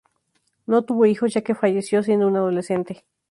[0.65, 3.05] No tuvo hijos ya que falleció siendo un adolescente.